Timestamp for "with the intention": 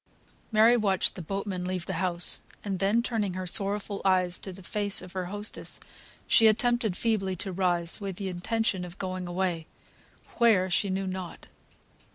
8.01-8.83